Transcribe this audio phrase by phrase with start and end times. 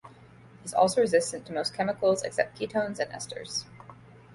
[0.03, 3.65] It is also resistant to most chemicals, except ketones and esters.